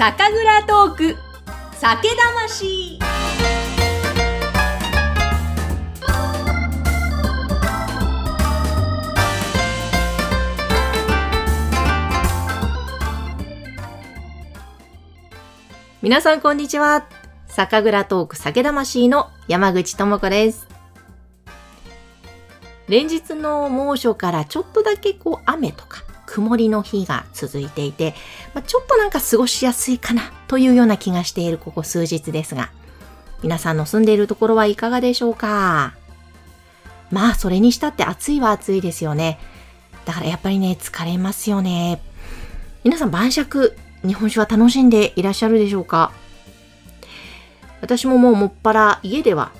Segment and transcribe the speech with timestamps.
[0.00, 1.16] 酒蔵トーク。
[1.74, 2.98] 酒魂。
[16.00, 17.06] 皆さんこんにちは。
[17.48, 20.66] 酒蔵トーク酒魂の山口智子です。
[22.88, 28.14] 連日の猛暑からちょっとだけこう雨とか曇りの日が続いていて、
[28.54, 32.70] まあ、ちょっとなんか過ごしやすいかなというような気がしているここ数日ですが、
[33.42, 35.94] 皆さんの住んでいるところはいかがでしょうか？
[37.10, 39.40] まあ、それにしたって暑いは暑いですよね。
[40.04, 42.00] だからやっぱりね、疲れますよね。
[42.84, 43.76] 皆さん晩酌、
[44.06, 46.12] 日本酒は楽しんでいらっしゃるでしょうか？
[47.80, 49.50] 私ももうもっぱら家では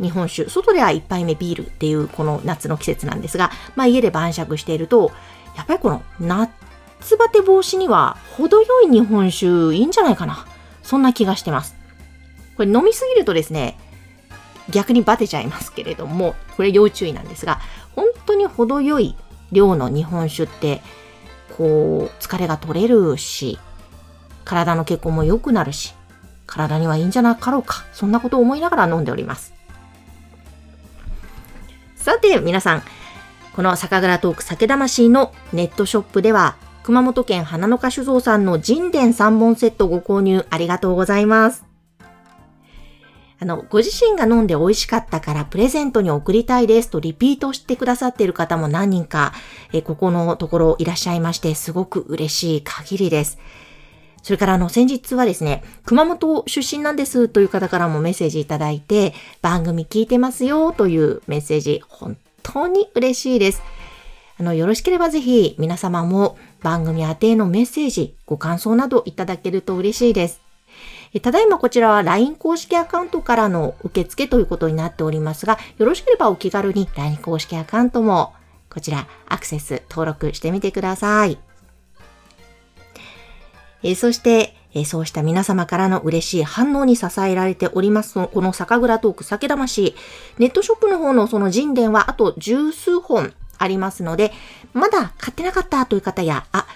[0.00, 5.12] 日本酒、外では1杯目ビールっていうこの夏の季節なんですが、まあ家で晩酌していると、
[5.56, 10.46] やっぱりこの夏バテ防止には程よい日本酒いいんじゃないかな。
[10.82, 11.74] そんな気がしてます。
[12.56, 13.78] これ飲みすぎるとですね、
[14.70, 17.60] 逆にバテちゃいますけれども、これ要注意なんですが、
[17.94, 19.16] 本当に程よい
[19.52, 20.82] 量の日本酒って、
[21.56, 23.58] こう、疲れが取れるし、
[24.44, 25.94] 体の血行も良くなるし、
[26.46, 27.84] 体にはいいんじゃなかろうか。
[27.92, 29.55] そんなことを思いながら飲んでおります。
[32.06, 32.82] さて、皆さん、
[33.56, 36.54] この酒蔵トーク酒魂のネットショップでは、
[36.84, 41.64] 熊本県花の花酒造さんの神殿3本セットご購入ありがとうございます。
[43.40, 49.32] あの、ご自身が飲んで美味しかったからプレゼントに送りたいですとリピートしてくださっている方も何人か、
[49.72, 53.38] えここのところいらっしゃいまして、すごく嬉しい限りです。
[54.26, 63.62] それからあの先日はですね、熊本出身なんですという方からもメッセージいただいて、番組聞いてますよというメッセージ、本当に嬉しいです。
[64.40, 70.40] あの、よろしければぜひ皆様も番組宛てのメッセージ、ご感想などいただけると嬉しいです。
[71.22, 78.34] ただいまこちらは LINE 公式アカウントからの受付ということになっておりますが、よろしければお気軽に LINE 公式アカウントも
[78.70, 81.45] こちらアクセス登録してみてください。
[83.82, 89.94] えそして、えそうした皆様からの嬉しい反応に支えられております、この酒蔵トーク酒魂。
[90.38, 94.32] ネットショップの方のその人伝はあと十数本ありますので、
[94.74, 96.66] まだ買ってなかったという方や、あ、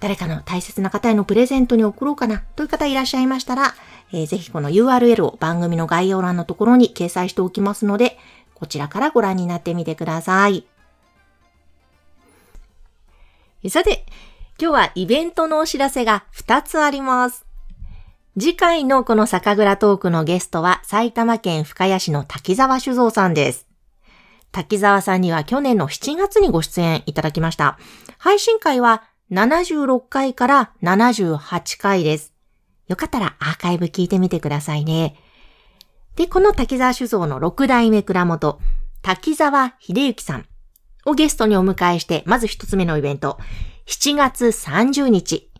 [0.00, 3.74] 誰かの大切な方へのプレゼントに送ろうかなという方いらっしゃいましたら、
[4.12, 8.16] えー、ぜひこの URL を番組の概要欄のところに掲載しておきますので、
[8.54, 10.66] こちらからご覧になってみてください。
[13.68, 14.06] さて、
[14.60, 17.46] 今日はイベントのお知らせが2つあります。
[18.36, 23.68] 次回のこの酒蔵トークのゲストは埼玉県深谷市の滝沢酒造さんです。
[24.50, 27.78] 滝沢さんには去年の7月にご出演いただきました。
[28.18, 32.34] 配信会は76回から78回です。
[32.88, 35.14] よかったらアーカイブ聞いてみてくださいね。
[36.16, 38.58] で、この滝沢酒造の6代目蔵元、
[39.02, 40.46] 滝沢秀幸さん
[41.06, 43.38] をゲストにお迎えして、まず一つ目のイベント、
[43.88, 45.50] 7月30日、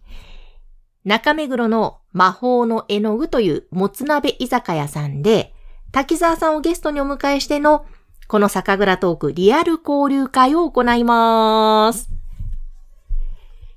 [1.06, 5.54] 中目黒の魔法の絵の具というもつ鍋居酒屋さんで、
[5.92, 7.86] 滝沢さんをゲストにお迎えしての、
[8.28, 12.10] この酒蔵トークリアル交流会を行います。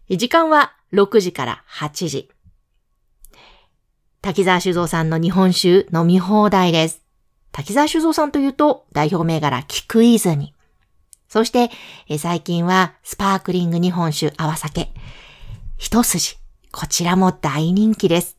[0.09, 2.29] 時間は6時から8時。
[4.21, 7.01] 滝沢酒造さんの日本酒飲み放題です。
[7.53, 10.53] 滝沢酒造さんというと代表銘柄菊泉。
[11.31, 11.69] そして、
[12.09, 14.89] え最近はスパークリング日本酒泡酒。
[15.77, 16.35] 一筋。
[16.73, 18.35] こちらも大人気です。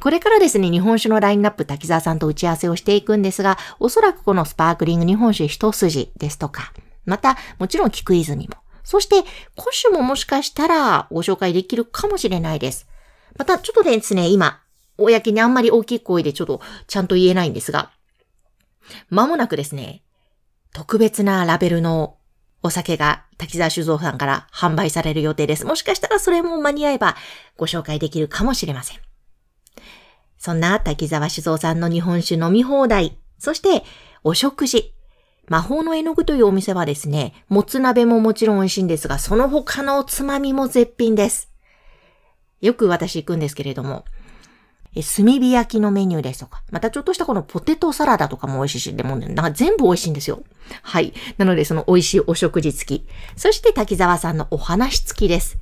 [0.00, 6.72] これからですね、日本酒のラインナップ滝沢さんと打ち合わせをしていくんですが、おそらくこのスパークリング日本酒一筋ですとか、
[7.04, 9.14] また、もちろん菊泉も、そして
[9.56, 12.88] 古酒ももしかしたらご紹介できるかもしれないです。
[13.38, 14.62] また、ちょっとですね、今、
[14.98, 17.92] 公にあんまり大きい声でちょっとちゃんと言えないんですが、
[19.10, 20.02] まもなくですね、
[20.76, 22.18] 特別なラベルの
[22.62, 25.64] お酒が滝沢酒造さんから販売される予定です。
[25.64, 27.16] もしかしたらそれも間に合えば
[27.56, 28.98] ご紹介できるかもしれません。
[30.36, 33.84] そんな滝沢酒造さんの日本酒飲み放題、そして
[34.22, 34.92] お食事。
[35.48, 41.50] 魔法の絵の具というお店はですね、もつ鍋ももちろん美味しいんですが、その他のおつまみも絶品です。
[42.60, 44.04] よく私行くんですけれども、
[45.02, 50.42] 炭火焼きのメニューですとか、またちょっとしたこのポテトサラダとかも美味しいし、でもね、なんか全部美味しいんですよ。
[50.82, 51.12] はい。
[51.38, 53.06] なのでその美味しいお食事付き。
[53.36, 55.58] そして滝沢さんのお話付きです。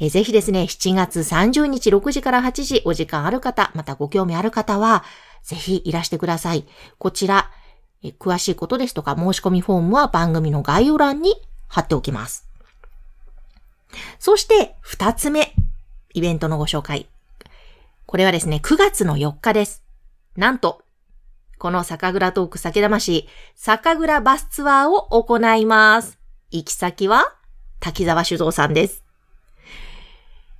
[0.00, 5.04] えぜひですね、7月30日6時から8時お時間ある方、またご興味ある方は、
[5.42, 6.66] ぜひいらしてください。
[6.98, 7.50] こちら、
[8.02, 11.34] え詳しいことですとか申し込みフォームは番組の概要欄に
[11.68, 12.48] 貼っておきます。
[14.18, 15.54] そして、二つ目。
[16.12, 17.08] イベントのご紹介。
[18.06, 19.82] これはですね、9月の4日です。
[20.36, 20.82] なんと、
[21.58, 26.18] この酒蔵トーク酒魂、酒蔵バスツアーを行います。
[26.50, 27.34] 行き先は、
[27.80, 29.04] 滝沢酒造さんです。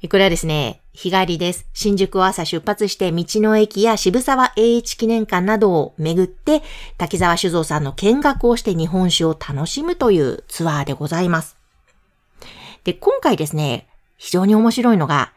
[0.09, 1.67] これはですね、日帰りです。
[1.73, 6.63] 新宿を朝出発して道の駅や渋沢栄一記念館などを巡って、
[6.99, 11.57] 滝沢酒造さんの見学をして日本酒を楽しむというツアーでございます。
[12.85, 15.34] で、今回ですね、非常に面白いのが、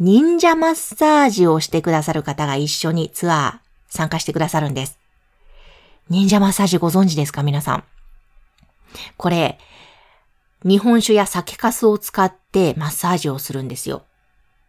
[0.00, 4.96] 忍者マッサージをしてくださる方が一緒にツアー参加してくださるんです。
[6.08, 7.84] 忍者マッサージご存知ですか皆さん？
[9.16, 9.58] これ、
[10.62, 14.04] 日本酒や酒粕を使ってマッサージをするんですよ。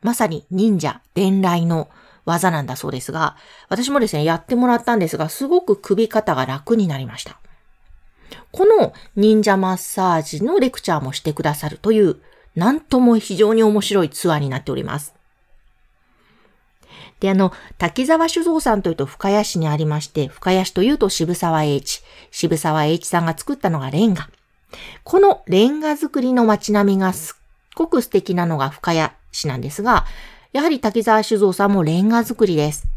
[0.02, 1.90] まさに忍者伝来の
[2.26, 3.38] 技なんだそうですが、
[3.70, 7.38] 私もですね、やってもらったんですが、すごく首肩が楽になりました。
[8.52, 12.18] この忍者マッサージのレクチャーもしてくださるという、
[12.56, 15.14] なんとも非常に面白いツアーになっております。
[17.20, 22.02] で、あの、滝沢酒造さんというと深谷市にありまして、深谷市というと渋沢栄一。
[22.32, 24.30] 渋沢栄一さんが作ったのがレンガ。
[25.04, 27.42] このレンガ作りの街並みがすっ
[27.76, 30.06] ごく素敵なのが深谷市なんですが、
[30.54, 32.88] やはり滝沢酒造さんもレンガ作りです。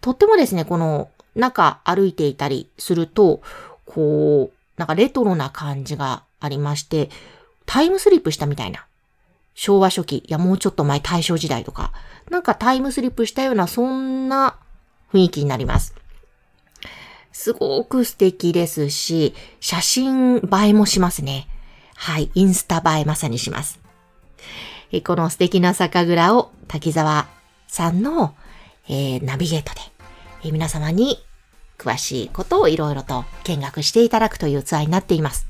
[0.00, 3.42] とってもですね、この中歩いていたりすると、
[3.84, 7.10] こう、なんかレトロな感じがありまして、
[7.66, 8.86] タイムスリップしたみたいな。
[9.54, 11.92] 昭和初期、いやもうちょっと前大正時代とか、
[12.30, 14.56] なんかタイムスリップしたようなそんな
[15.12, 15.94] 雰囲気になります。
[17.32, 21.48] すごく素敵ですし、写真映えもしますね。
[21.94, 23.80] はい、インスタ映えまさにします。
[25.04, 27.26] この素敵な酒蔵を滝沢
[27.66, 28.34] さんの、
[28.88, 29.80] えーナビゲートで、
[30.44, 31.18] えー皆様に
[31.78, 35.46] 詳しいことをいろいろと見学していただくというツアーになっています。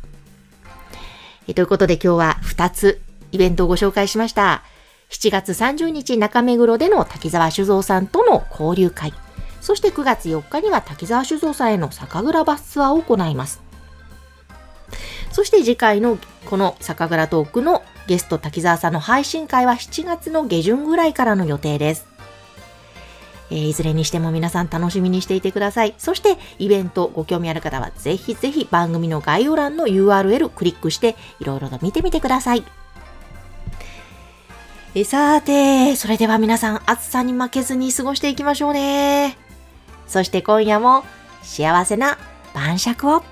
[1.49, 3.03] えーということで今日は2つ
[3.33, 4.63] イベントをご紹介しました。
[5.11, 9.13] 7月30日中目黒での滝沢酒造さんとの交流会。
[9.61, 13.63] そして9月4日には滝沢酒造さんへの酒蔵バスツアーを行います。
[15.31, 22.07] そして次回のこの酒蔵トークのゲスト滝沢さんの配信会は7月の下旬ぐらいからの予定です。
[23.51, 25.95] えーいずれにしても皆さん楽しみにしていてください。
[25.99, 32.65] そしてイベントご興味ある方はぜひぜひ番組の概要欄の URL クリックしていろいろと見てみてください。
[35.05, 39.39] さて、それでは皆さん暑さに負けずに過ごしていきましょうね。
[40.07, 41.05] そして今夜も
[41.43, 42.19] 幸せな
[42.55, 43.32] 晩酌を。